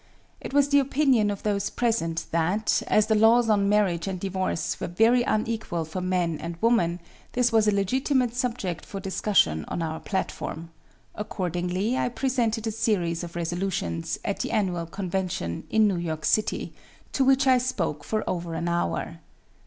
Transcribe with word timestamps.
It 0.39 0.51
was 0.51 0.69
the 0.69 0.79
opinion 0.79 1.29
of 1.29 1.43
those 1.43 1.69
present 1.69 2.25
that, 2.31 2.81
as 2.87 3.05
the 3.05 3.13
laws 3.13 3.51
on 3.51 3.69
marriage 3.69 4.07
and 4.07 4.19
divorce 4.19 4.79
were 4.79 4.87
very 4.87 5.21
unequal 5.21 5.85
for 5.85 6.01
man 6.01 6.39
and 6.39 6.59
woman, 6.59 6.99
this 7.33 7.51
was 7.51 7.67
a 7.67 7.71
legitimate 7.71 8.33
subject 8.33 8.83
for 8.83 8.99
discussion 8.99 9.63
on 9.67 9.83
our 9.83 9.99
platform; 9.99 10.71
accordingly 11.13 11.95
I 11.97 12.09
presented 12.09 12.65
a 12.65 12.71
series 12.71 13.23
of 13.23 13.35
resolutions, 13.35 14.17
at 14.25 14.39
the 14.39 14.49
annual 14.49 14.87
convention, 14.87 15.65
in 15.69 15.87
New 15.87 15.97
York 15.97 16.25
city, 16.25 16.73
to 17.13 17.23
which 17.23 17.45
I 17.45 17.59
spoke 17.59 18.03
for 18.03 18.27
over 18.27 18.55
an 18.55 18.67
hour. 18.67 19.19